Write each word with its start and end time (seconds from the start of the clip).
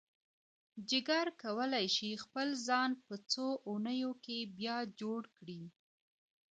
جگر 0.89 1.27
کولی 1.41 1.85
شي 1.95 2.11
خپل 2.23 2.47
ځان 2.67 2.91
په 3.05 3.13
څو 3.31 3.47
اونیو 3.69 4.11
کې 4.23 4.37
بیا 4.57 4.77
جوړ 4.99 5.21
کړي. 5.37 5.61